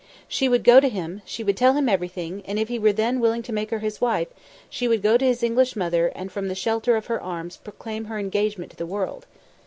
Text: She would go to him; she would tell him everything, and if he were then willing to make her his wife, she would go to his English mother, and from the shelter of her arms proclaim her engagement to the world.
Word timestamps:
She 0.27 0.49
would 0.49 0.63
go 0.63 0.79
to 0.79 0.89
him; 0.89 1.21
she 1.25 1.43
would 1.43 1.55
tell 1.55 1.73
him 1.73 1.87
everything, 1.87 2.41
and 2.47 2.57
if 2.57 2.69
he 2.69 2.79
were 2.79 2.91
then 2.91 3.19
willing 3.19 3.43
to 3.43 3.53
make 3.53 3.69
her 3.69 3.77
his 3.77 4.01
wife, 4.01 4.29
she 4.67 4.87
would 4.87 5.03
go 5.03 5.15
to 5.15 5.23
his 5.25 5.43
English 5.43 5.75
mother, 5.75 6.07
and 6.15 6.31
from 6.31 6.47
the 6.47 6.55
shelter 6.55 6.95
of 6.95 7.05
her 7.05 7.21
arms 7.21 7.57
proclaim 7.57 8.05
her 8.05 8.17
engagement 8.17 8.71
to 8.71 8.77
the 8.77 8.87
world. 8.87 9.27